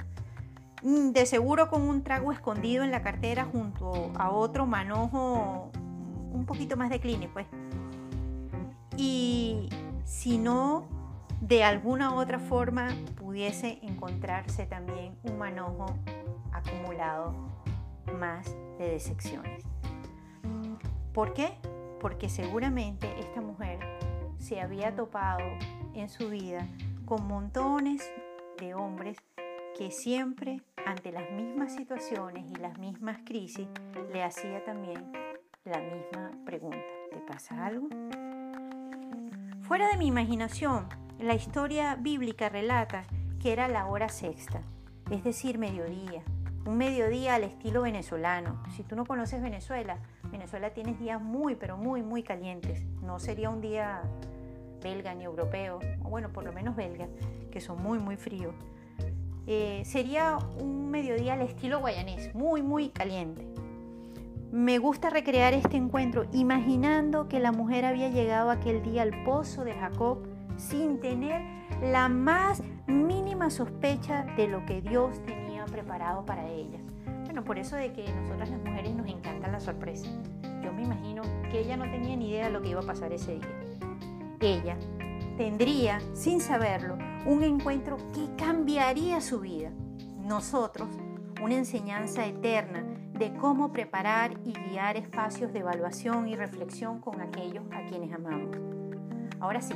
Mm, 0.82 1.12
de 1.12 1.26
seguro 1.26 1.70
con 1.70 1.84
un 1.84 2.04
trago 2.04 2.34
escondido 2.34 2.84
en 2.84 2.92
la 2.92 3.02
cartera 3.02 3.46
junto 3.46 4.12
a 4.18 4.32
otro 4.32 4.66
manojo 4.66 5.72
un 6.34 6.46
poquito 6.46 6.76
más 6.76 6.90
de 6.90 7.00
clinic, 7.00 7.30
pues. 7.32 7.46
Y 8.98 9.70
si 10.04 10.38
no, 10.38 10.86
de 11.40 11.64
alguna 11.64 12.16
otra 12.16 12.40
forma 12.40 12.90
pudiese 13.16 13.80
encontrarse 13.82 14.66
también 14.66 15.16
manojo 15.44 15.88
acumulado 16.54 17.34
más 18.18 18.56
de 18.78 18.92
decepciones. 18.92 19.66
¿Por 21.14 21.34
qué? 21.34 21.58
Porque 22.00 22.30
seguramente 22.30 23.14
esta 23.20 23.42
mujer 23.42 23.80
se 24.38 24.62
había 24.62 24.96
topado 24.96 25.44
en 25.96 26.08
su 26.08 26.30
vida 26.30 26.66
con 27.04 27.28
montones 27.28 28.10
de 28.58 28.74
hombres 28.74 29.18
que 29.78 29.92
siempre 29.92 30.62
ante 30.86 31.12
las 31.12 31.30
mismas 31.32 31.76
situaciones 31.76 32.46
y 32.50 32.56
las 32.56 32.78
mismas 32.78 33.20
crisis 33.26 33.68
le 34.14 34.24
hacía 34.24 34.64
también 34.64 35.12
la 35.66 35.80
misma 35.80 36.32
pregunta. 36.46 36.80
¿Te 37.12 37.20
pasa 37.20 37.66
algo? 37.66 37.90
Fuera 39.64 39.90
de 39.90 39.98
mi 39.98 40.08
imaginación, 40.08 40.88
la 41.20 41.36
historia 41.36 41.96
bíblica 41.96 42.48
relata 42.48 43.04
que 43.42 43.52
era 43.52 43.68
la 43.68 43.88
hora 43.88 44.08
sexta, 44.08 44.62
es 45.10 45.24
decir, 45.24 45.58
mediodía, 45.58 46.24
un 46.66 46.78
mediodía 46.78 47.36
al 47.36 47.44
estilo 47.44 47.82
venezolano. 47.82 48.64
Si 48.76 48.84
tú 48.84 48.96
no 48.96 49.06
conoces 49.06 49.42
Venezuela, 49.42 49.98
Venezuela 50.32 50.72
tiene 50.72 50.94
días 50.94 51.22
muy, 51.22 51.56
pero 51.56 51.78
muy, 51.78 52.02
muy 52.02 52.24
calientes. 52.24 52.86
No 53.02 53.20
sería 53.20 53.50
un 53.50 53.62
día 53.62 54.02
belga 54.82 55.14
ni 55.14 55.24
europeo, 55.24 55.80
o 56.04 56.10
bueno, 56.10 56.32
por 56.32 56.44
lo 56.44 56.52
menos 56.54 56.76
belga, 56.76 57.08
que 57.52 57.62
son 57.62 57.82
muy, 57.82 58.00
muy 58.00 58.18
fríos. 58.18 58.54
Eh, 59.46 59.82
sería 59.86 60.38
un 60.60 60.90
mediodía 60.90 61.34
al 61.34 61.42
estilo 61.42 61.80
guayanés, 61.80 62.34
muy, 62.34 62.62
muy 62.62 62.90
caliente. 62.90 63.46
Me 64.52 64.78
gusta 64.78 65.10
recrear 65.10 65.54
este 65.54 65.78
encuentro 65.78 66.26
imaginando 66.32 67.28
que 67.28 67.40
la 67.40 67.52
mujer 67.52 67.86
había 67.86 68.10
llegado 68.10 68.52
aquel 68.52 68.84
día 68.84 69.02
al 69.02 69.24
pozo 69.24 69.64
de 69.64 69.74
Jacob 69.74 70.20
sin 70.58 71.00
tener 71.00 71.42
la 71.84 72.08
más 72.08 72.64
mínima 72.88 73.50
sospecha 73.50 74.24
de 74.38 74.48
lo 74.48 74.66
que 74.66 74.82
Dios 74.82 75.22
tenía 75.26 75.66
preparado 75.66 76.26
para 76.26 76.48
ella. 76.50 76.80
Bueno, 77.26 77.44
por 77.44 77.60
eso 77.60 77.76
de 77.76 77.92
que 77.92 78.12
nosotras 78.12 78.50
las 78.50 78.60
mujeres 78.60 78.96
nos 78.96 79.08
encanta 79.08 79.48
la 79.50 79.60
sorpresa. 79.60 80.08
Yo 80.64 80.72
me 80.72 80.84
imagino 80.84 81.24
que 81.52 81.60
ella 81.60 81.76
no 81.76 81.84
tenía 81.84 82.16
ni 82.16 82.30
idea 82.30 82.46
de 82.46 82.52
lo 82.52 82.62
que 82.62 82.70
iba 82.70 82.80
a 82.80 82.86
pasar 82.86 83.12
ese 83.12 83.34
día. 83.34 83.50
Ella 84.40 84.78
tendría, 85.38 86.00
sin 86.14 86.40
saberlo, 86.40 86.98
un 87.26 87.44
encuentro 87.44 87.98
que 88.14 88.30
cambiaría 88.38 89.20
su 89.20 89.42
vida. 89.42 89.72
Nosotros, 90.20 90.88
una 91.42 91.56
enseñanza 91.56 92.26
eterna 92.26 92.86
de 93.14 93.34
cómo 93.34 93.74
preparar 93.74 94.34
y 94.46 94.54
guiar 94.54 94.96
espacios 94.96 95.52
de 95.52 95.60
evaluación 95.60 96.28
y 96.28 96.36
reflexión 96.36 97.00
con 97.00 97.20
aquellos 97.20 97.64
a 97.72 97.86
quienes 97.86 98.14
amamos. 98.14 98.56
Ahora 99.40 99.62
sí. 99.62 99.76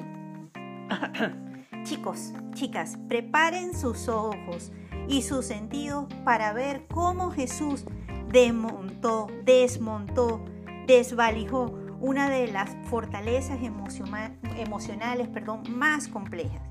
Chicos, 1.88 2.34
chicas, 2.54 2.98
preparen 3.08 3.74
sus 3.74 4.10
ojos 4.10 4.74
y 5.08 5.22
sus 5.22 5.46
sentidos 5.46 6.08
para 6.26 6.52
ver 6.52 6.86
cómo 6.94 7.32
Jesús 7.32 7.86
desmontó, 8.30 9.28
desmontó, 9.46 10.44
desvalijó 10.86 11.68
una 12.02 12.30
de 12.30 12.48
las 12.52 12.76
fortalezas 12.90 13.60
emocionales 13.62 15.30
perdón, 15.30 15.64
más 15.70 16.10
complejas. 16.10 16.62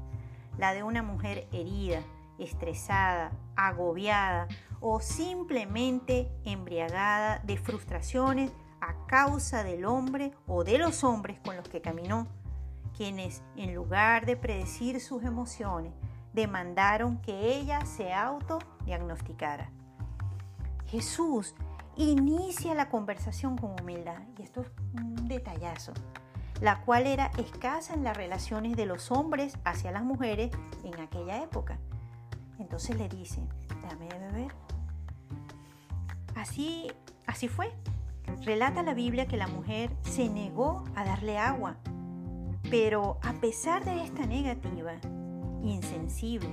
la 0.58 0.74
de 0.74 0.82
una 0.82 1.02
mujer 1.02 1.48
herida, 1.50 2.02
estresada, 2.38 3.32
agobiada 3.56 4.48
o 4.80 5.00
simplemente 5.00 6.30
embriagada 6.44 7.38
de 7.38 7.56
frustraciones 7.56 8.50
a 8.82 9.06
causa 9.06 9.64
del 9.64 9.86
hombre 9.86 10.32
o 10.46 10.62
de 10.62 10.76
los 10.76 11.04
hombres 11.04 11.38
con 11.42 11.56
los 11.56 11.66
que 11.70 11.80
caminó, 11.80 12.28
quienes 12.96 13.42
en 13.56 13.74
lugar 13.74 14.26
de 14.26 14.36
predecir 14.36 15.00
sus 15.00 15.22
emociones, 15.22 15.92
demandaron 16.32 17.18
que 17.18 17.56
ella 17.56 17.84
se 17.84 18.12
autodiagnosticara. 18.12 19.70
Jesús 20.86 21.54
inicia 21.96 22.74
la 22.74 22.88
conversación 22.88 23.56
con 23.56 23.78
humildad, 23.80 24.22
y 24.38 24.42
esto 24.42 24.60
es 24.62 24.68
un 24.94 25.28
detallazo, 25.28 25.92
la 26.60 26.82
cual 26.82 27.06
era 27.06 27.30
escasa 27.38 27.94
en 27.94 28.04
las 28.04 28.16
relaciones 28.16 28.76
de 28.76 28.86
los 28.86 29.10
hombres 29.10 29.58
hacia 29.64 29.92
las 29.92 30.04
mujeres 30.04 30.50
en 30.84 30.98
aquella 31.00 31.42
época. 31.42 31.78
Entonces 32.58 32.96
le 32.96 33.08
dice, 33.08 33.40
dame 33.88 34.08
de 34.08 34.18
beber. 34.18 34.54
Así, 36.34 36.90
así 37.26 37.48
fue. 37.48 37.72
Relata 38.42 38.82
la 38.82 38.94
Biblia 38.94 39.26
que 39.26 39.36
la 39.36 39.46
mujer 39.46 39.90
se 40.02 40.28
negó 40.28 40.84
a 40.94 41.04
darle 41.04 41.38
agua, 41.38 41.76
pero 42.70 43.18
a 43.22 43.32
pesar 43.34 43.84
de 43.84 44.02
esta 44.02 44.26
negativa, 44.26 44.92
insensible, 45.62 46.50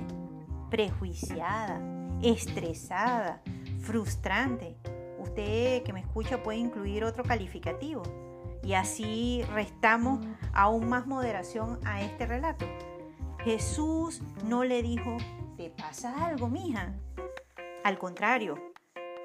prejuiciada, 0.70 1.82
estresada, 2.22 3.42
frustrante, 3.80 4.78
usted 5.20 5.84
que 5.84 5.94
me 5.94 6.02
escucha 6.02 6.44
puede 6.44 6.60
incluir 6.60 7.04
otro 7.04 7.24
calificativo 7.24 8.04
y 8.64 8.74
así 8.74 9.44
restamos 9.54 10.26
aún 10.54 10.88
más 10.88 11.06
moderación 11.08 11.80
a 11.86 12.02
este 12.02 12.26
relato. 12.26 12.66
Jesús 13.44 14.22
no 14.46 14.64
le 14.64 14.82
dijo, 14.82 15.18
¿te 15.58 15.70
pasa 15.70 16.26
algo, 16.26 16.48
mija? 16.48 16.94
Al 17.84 17.98
contrario, 17.98 18.56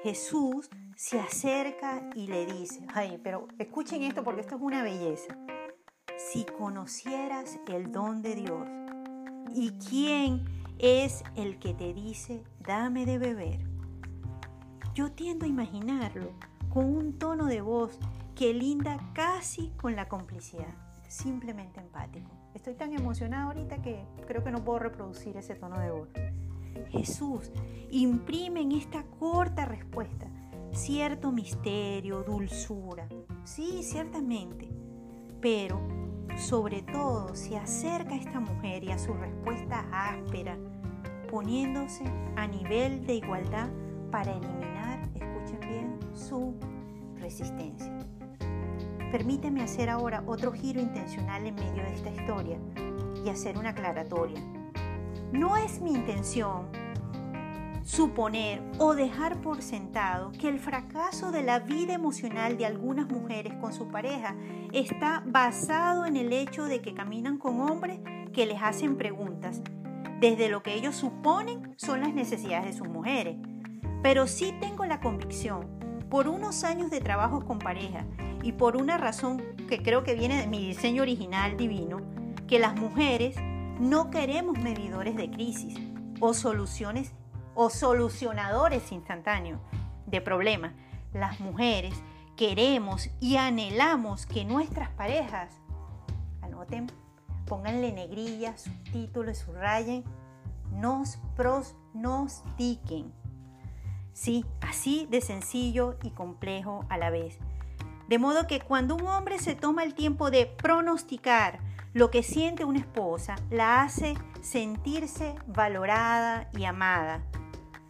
Jesús 0.03 0.69
se 0.95 1.19
acerca 1.19 2.09
y 2.15 2.27
le 2.27 2.45
dice, 2.45 2.85
ay, 2.93 3.19
pero 3.23 3.47
escuchen 3.57 4.03
esto 4.03 4.23
porque 4.23 4.41
esto 4.41 4.55
es 4.55 4.61
una 4.61 4.83
belleza. 4.83 5.37
Si 6.19 6.43
conocieras 6.43 7.59
el 7.69 7.93
don 7.93 8.21
de 8.21 8.35
Dios 8.35 8.67
y 9.55 9.71
quién 9.71 10.43
es 10.77 11.23
el 11.35 11.59
que 11.59 11.73
te 11.73 11.93
dice, 11.93 12.43
dame 12.59 13.05
de 13.05 13.17
beber. 13.17 13.65
Yo 14.93 15.13
tiendo 15.13 15.45
a 15.45 15.47
imaginarlo 15.47 16.33
con 16.67 16.85
un 16.85 17.17
tono 17.17 17.45
de 17.45 17.61
voz 17.61 17.97
que 18.35 18.53
linda 18.53 18.99
casi 19.13 19.69
con 19.81 19.95
la 19.95 20.09
complicidad, 20.09 20.75
simplemente 21.07 21.79
empático. 21.79 22.29
Estoy 22.53 22.75
tan 22.75 22.91
emocionada 22.91 23.45
ahorita 23.45 23.81
que 23.81 24.05
creo 24.27 24.43
que 24.43 24.51
no 24.51 24.65
puedo 24.65 24.79
reproducir 24.79 25.37
ese 25.37 25.55
tono 25.55 25.79
de 25.79 25.89
voz. 25.89 26.09
Jesús 26.89 27.49
imprime 27.91 28.59
en 28.59 28.73
esta 28.73 29.03
corta 29.03 29.63
respuesta 29.63 30.27
cierto 30.73 31.31
misterio, 31.31 32.23
dulzura. 32.23 33.07
Sí, 33.45 33.83
ciertamente. 33.83 34.69
Pero 35.41 35.98
sobre 36.39 36.81
todo 36.81 37.35
se 37.35 37.57
acerca 37.57 38.13
a 38.13 38.17
esta 38.17 38.39
mujer 38.39 38.83
y 38.83 38.91
a 38.91 38.97
su 38.97 39.13
respuesta 39.13 39.85
áspera, 39.91 40.57
poniéndose 41.29 42.05
a 42.37 42.47
nivel 42.47 43.05
de 43.05 43.15
igualdad 43.15 43.67
para 44.09 44.31
eliminar, 44.31 44.99
escuchen 45.15 45.59
bien, 45.59 45.99
su 46.13 46.55
resistencia. 47.19 47.93
Permíteme 49.11 49.61
hacer 49.61 49.89
ahora 49.89 50.23
otro 50.27 50.53
giro 50.53 50.79
intencional 50.79 51.45
en 51.45 51.55
medio 51.55 51.83
de 51.83 51.93
esta 51.93 52.09
historia 52.09 52.57
y 53.25 53.29
hacer 53.29 53.57
una 53.57 53.71
aclaratoria. 53.71 54.39
No 55.33 55.57
es 55.57 55.81
mi 55.81 55.91
intención 55.91 56.67
suponer 57.89 58.61
o 58.77 58.93
dejar 58.93 59.41
por 59.41 59.63
sentado 59.63 60.31
que 60.33 60.47
el 60.47 60.59
fracaso 60.59 61.31
de 61.31 61.41
la 61.41 61.57
vida 61.57 61.95
emocional 61.95 62.55
de 62.55 62.67
algunas 62.67 63.09
mujeres 63.09 63.55
con 63.55 63.73
su 63.73 63.87
pareja 63.87 64.35
está 64.71 65.23
basado 65.25 66.05
en 66.05 66.15
el 66.15 66.31
hecho 66.31 66.65
de 66.65 66.81
que 66.81 66.93
caminan 66.93 67.39
con 67.39 67.59
hombres 67.59 67.99
que 68.31 68.45
les 68.45 68.61
hacen 68.61 68.95
preguntas 68.95 69.63
desde 70.19 70.49
lo 70.49 70.61
que 70.61 70.75
ellos 70.75 70.95
suponen 70.95 71.73
son 71.77 72.01
las 72.01 72.13
necesidades 72.13 72.65
de 72.65 72.73
sus 72.77 72.87
mujeres. 72.87 73.37
Pero 74.03 74.27
sí 74.27 74.53
tengo 74.59 74.85
la 74.85 74.99
convicción, 74.99 75.65
por 76.09 76.27
unos 76.27 76.63
años 76.63 76.91
de 76.91 77.01
trabajo 77.01 77.43
con 77.43 77.57
pareja 77.57 78.05
y 78.43 78.51
por 78.51 78.77
una 78.77 78.97
razón 78.97 79.41
que 79.67 79.81
creo 79.81 80.03
que 80.03 80.13
viene 80.13 80.39
de 80.39 80.47
mi 80.47 80.59
diseño 80.59 81.01
original 81.01 81.57
divino, 81.57 82.01
que 82.47 82.59
las 82.59 82.75
mujeres 82.75 83.35
no 83.79 84.11
queremos 84.11 84.59
medidores 84.59 85.15
de 85.15 85.31
crisis 85.31 85.75
o 86.19 86.33
soluciones 86.33 87.13
o 87.61 87.69
solucionadores 87.69 88.93
instantáneos 88.93 89.59
de 90.05 90.21
problemas. 90.21 90.71
Las 91.11 91.41
mujeres 91.41 91.93
queremos 92.37 93.09
y 93.19 93.35
anhelamos 93.35 94.25
que 94.25 94.45
nuestras 94.45 94.91
parejas, 94.91 95.51
anoten, 96.41 96.89
pónganle 97.47 97.91
negrillas, 97.91 98.61
subtítulos, 98.61 99.39
subrayen, 99.39 100.05
nos 100.71 101.19
pronostiquen. 101.35 103.11
Sí, 104.13 104.45
así 104.61 105.05
de 105.11 105.19
sencillo 105.19 105.97
y 106.01 106.11
complejo 106.11 106.85
a 106.87 106.97
la 106.97 107.09
vez. 107.09 107.39
De 108.07 108.19
modo 108.19 108.47
que 108.47 108.61
cuando 108.61 108.95
un 108.95 109.05
hombre 109.05 109.37
se 109.37 109.55
toma 109.55 109.83
el 109.83 109.95
tiempo 109.95 110.31
de 110.31 110.45
pronosticar 110.45 111.59
lo 111.91 112.09
que 112.09 112.23
siente 112.23 112.63
una 112.63 112.79
esposa, 112.79 113.35
la 113.49 113.81
hace 113.81 114.15
sentirse 114.39 115.35
valorada 115.45 116.49
y 116.53 116.63
amada. 116.63 117.21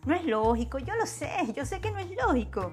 No 0.10 0.16
es 0.16 0.26
lógico, 0.26 0.80
yo 0.80 0.96
lo 0.96 1.06
sé, 1.06 1.30
yo 1.56 1.68
sé 1.68 1.82
que 1.82 1.92
no 1.92 2.00
es 2.00 2.10
lógico. 2.16 2.72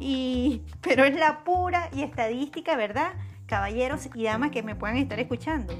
Y, 0.00 0.62
pero 0.80 1.04
es 1.04 1.14
la 1.14 1.44
pura 1.44 1.88
y 1.92 2.02
estadística, 2.02 2.74
¿verdad? 2.74 3.12
Caballeros 3.46 4.08
y 4.12 4.24
damas 4.24 4.50
que 4.50 4.64
me 4.64 4.74
puedan 4.74 4.96
estar 4.96 5.20
escuchando. 5.20 5.74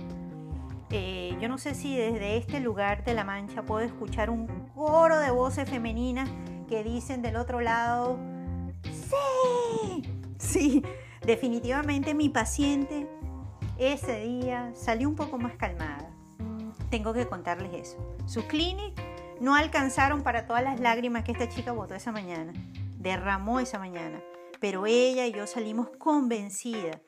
Eh, 0.90 1.36
yo 1.40 1.48
no 1.48 1.58
sé 1.58 1.74
si 1.74 1.96
desde 1.96 2.36
este 2.36 2.60
lugar 2.60 3.02
de 3.02 3.14
la 3.14 3.24
Mancha 3.24 3.62
puedo 3.62 3.84
escuchar 3.84 4.30
un 4.30 4.46
coro 4.76 5.18
de 5.18 5.32
voces 5.32 5.68
femeninas 5.68 6.30
que 6.68 6.84
dicen 6.84 7.20
del 7.20 7.34
otro 7.34 7.60
lado, 7.60 8.20
sí, 8.84 10.04
sí, 10.38 10.84
definitivamente 11.26 12.14
mi 12.14 12.28
paciente 12.28 13.08
ese 13.76 14.20
día 14.20 14.70
salió 14.72 15.08
un 15.08 15.16
poco 15.16 15.36
más 15.36 15.56
calmada. 15.56 16.08
Tengo 16.90 17.12
que 17.12 17.26
contarles 17.26 17.72
eso. 17.72 18.16
Su 18.26 18.46
clinic 18.46 19.11
no 19.42 19.56
alcanzaron 19.56 20.22
para 20.22 20.46
todas 20.46 20.62
las 20.62 20.78
lágrimas 20.78 21.24
que 21.24 21.32
esta 21.32 21.48
chica 21.48 21.72
botó 21.72 21.96
esa 21.96 22.12
mañana, 22.12 22.52
derramó 22.98 23.58
esa 23.58 23.76
mañana, 23.76 24.22
pero 24.60 24.86
ella 24.86 25.26
y 25.26 25.32
yo 25.32 25.48
salimos 25.48 25.88
convencidas 25.98 27.00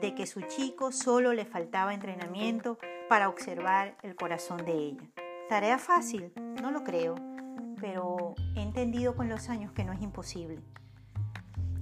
de 0.00 0.14
que 0.14 0.26
su 0.26 0.40
chico 0.40 0.90
solo 0.90 1.34
le 1.34 1.44
faltaba 1.44 1.92
entrenamiento 1.92 2.78
para 3.10 3.28
observar 3.28 3.98
el 4.02 4.16
corazón 4.16 4.64
de 4.64 4.72
ella. 4.72 5.02
¿Tarea 5.50 5.76
fácil? 5.76 6.32
No 6.62 6.70
lo 6.70 6.82
creo, 6.82 7.14
pero 7.78 8.34
he 8.56 8.62
entendido 8.62 9.14
con 9.14 9.28
los 9.28 9.50
años 9.50 9.72
que 9.72 9.84
no 9.84 9.92
es 9.92 10.00
imposible. 10.00 10.62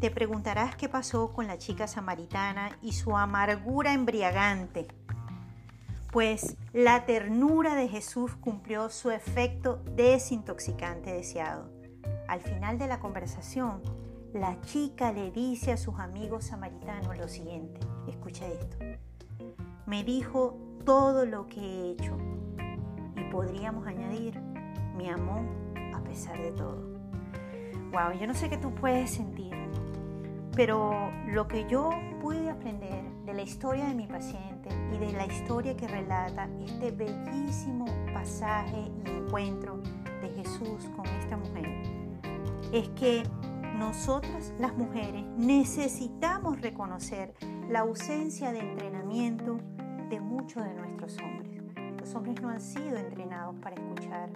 Te 0.01 0.11
preguntarás 0.11 0.75
qué 0.75 0.89
pasó 0.89 1.33
con 1.33 1.47
la 1.47 1.57
chica 1.57 1.87
samaritana 1.87 2.77
y 2.83 2.95
su 2.95 3.17
amargura 3.17 3.93
embriagante 3.93 4.89
pues 6.11 6.57
la 6.73 7.07
ternura 7.07 7.75
de 7.75 7.89
Jesús 7.89 8.35
cumplió 8.37 8.89
su 8.91 9.11
efecto 9.11 9.83
desintoxicante 9.95 11.13
deseado. 11.13 11.71
Al 12.27 12.41
final 12.41 12.79
de 12.79 12.89
la 12.89 13.01
conversación, 13.01 13.83
la 14.33 14.61
chica 14.63 15.13
le 15.13 15.31
dice 15.31 15.73
a 15.73 15.77
sus 15.77 15.99
amigos 15.99 16.45
samaritanos 16.45 17.17
lo 17.17 17.29
siguiente, 17.29 17.81
escucha 18.09 18.47
esto, 18.47 18.77
me 19.87 20.05
dijo 20.05 20.57
todo 20.85 21.27
lo 21.27 21.47
que 21.47 21.61
he 21.61 21.91
hecho 21.93 22.17
y 23.17 23.25
podríamos 23.31 23.87
añadir, 23.87 24.41
mi 24.97 25.09
amor 25.09 25.43
a 25.95 26.01
pesar 26.03 26.41
de 26.41 26.53
todo. 26.53 27.01
Wow, 27.93 28.19
yo 28.19 28.27
no 28.27 28.35
sé 28.35 28.49
qué 28.49 28.57
tú 28.57 28.73
puedes 28.75 29.11
sentir, 29.11 29.53
pero 30.55 31.11
lo 31.27 31.49
que 31.49 31.67
yo 31.69 31.91
pude 32.21 32.51
aprender 32.51 33.03
de 33.25 33.35
la 33.35 33.43
historia 33.43 33.87
de 33.87 33.95
mi 33.95 34.07
paciente 34.07 34.60
y 34.93 34.99
de 34.99 35.13
la 35.13 35.27
historia 35.27 35.77
que 35.77 35.89
relata 35.89 36.49
este 36.65 36.91
bellísimo 36.91 37.87
pasaje 38.13 38.91
y 39.05 39.11
encuentro 39.11 39.81
de 40.21 40.29
Jesús 40.37 40.89
con 40.97 41.07
esta 41.07 41.37
mujer 41.37 42.01
es 42.73 42.89
que 42.91 43.23
nosotras 43.79 44.53
las 44.59 44.77
mujeres 44.77 45.25
necesitamos 45.37 46.61
reconocer 46.61 47.35
la 47.69 47.81
ausencia 47.81 48.53
de 48.53 48.61
entrenamiento 48.61 49.59
de 50.11 50.21
muchos 50.21 50.63
de 50.65 50.75
nuestros 50.75 51.17
hombres. 51.19 51.63
Los 51.99 52.15
hombres 52.15 52.41
no 52.43 52.51
han 52.51 52.61
sido 52.61 52.97
entrenados 52.97 53.57
para 53.63 53.77
escuchar. 53.77 54.31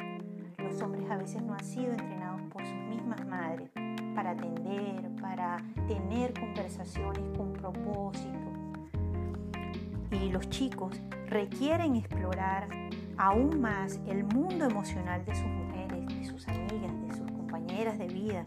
Los 0.58 0.80
hombres 0.80 1.10
a 1.10 1.16
veces 1.16 1.42
no 1.42 1.52
han 1.54 1.64
sido 1.64 1.92
entrenados 1.92 2.40
por 2.50 2.64
sus 2.64 2.76
mismas 2.88 3.26
madres 3.26 3.70
para 4.14 4.30
atender, 4.30 5.10
para 5.20 5.58
tener 5.86 6.32
conversaciones 6.32 7.22
con 7.36 7.52
propósito. 7.52 8.43
Y 10.22 10.30
los 10.30 10.48
chicos 10.48 10.96
requieren 11.26 11.96
explorar 11.96 12.68
aún 13.16 13.60
más 13.60 14.00
el 14.06 14.24
mundo 14.24 14.64
emocional 14.64 15.24
de 15.24 15.34
sus 15.34 15.46
mujeres, 15.46 16.06
de 16.06 16.24
sus 16.24 16.46
amigas, 16.48 16.92
de 17.02 17.16
sus 17.16 17.30
compañeras 17.32 17.98
de 17.98 18.06
vida, 18.06 18.44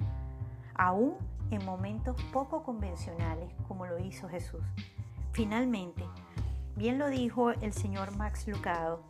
aún 0.76 1.16
en 1.52 1.66
momentos 1.66 2.16
poco 2.32 2.64
convencionales 2.64 3.54
como 3.68 3.86
lo 3.86 4.00
hizo 4.00 4.30
Jesús. 4.30 4.62
Finalmente, 5.32 6.04
bien 6.76 6.98
lo 6.98 7.10
dijo 7.10 7.52
el 7.52 7.74
señor 7.74 8.16
Max 8.16 8.48
Lucado, 8.48 9.04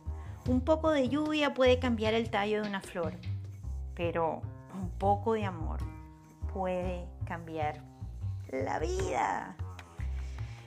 un 0.48 0.60
poco 0.60 0.90
de 0.90 1.08
lluvia 1.08 1.54
puede 1.54 1.78
cambiar 1.78 2.14
el 2.14 2.30
tallo 2.30 2.62
de 2.62 2.68
una 2.68 2.80
flor, 2.80 3.14
pero 3.94 4.42
un 4.74 4.90
poco 4.98 5.34
de 5.34 5.44
amor 5.44 5.80
puede 6.52 7.06
cambiar 7.24 7.82
la 8.50 8.78
vida. 8.78 9.56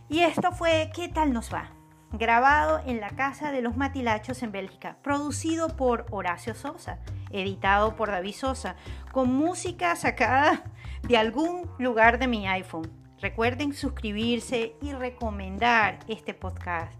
Y 0.09 0.19
esto 0.19 0.51
fue 0.51 0.91
¿Qué 0.93 1.07
tal 1.07 1.31
nos 1.31 1.53
va? 1.53 1.69
Grabado 2.13 2.81
en 2.85 2.99
la 2.99 3.09
Casa 3.11 3.51
de 3.51 3.61
los 3.61 3.77
Matilachos 3.77 4.43
en 4.43 4.51
Bélgica, 4.51 4.97
producido 5.01 5.69
por 5.77 6.05
Horacio 6.11 6.53
Sosa, 6.55 6.99
editado 7.29 7.95
por 7.95 8.11
David 8.11 8.33
Sosa, 8.33 8.75
con 9.11 9.33
música 9.33 9.95
sacada 9.95 10.63
de 11.03 11.17
algún 11.17 11.69
lugar 11.79 12.19
de 12.19 12.27
mi 12.27 12.47
iPhone. 12.47 12.91
Recuerden 13.21 13.73
suscribirse 13.73 14.75
y 14.81 14.91
recomendar 14.93 15.99
este 16.07 16.33
podcast. 16.33 16.91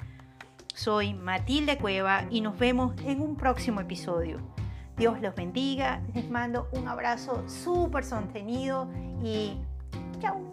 Soy 0.74 1.14
Matilde 1.14 1.78
Cueva 1.78 2.26
y 2.30 2.42
nos 2.42 2.58
vemos 2.58 2.94
en 3.06 3.22
un 3.22 3.36
próximo 3.36 3.82
episodio. 3.82 4.40
Dios 4.98 5.20
los 5.20 5.36
bendiga, 5.36 6.02
les 6.14 6.30
mando 6.30 6.70
un 6.72 6.88
abrazo 6.88 7.44
súper 7.50 8.06
sostenido 8.06 8.88
y 9.24 9.58
chao. 10.20 10.51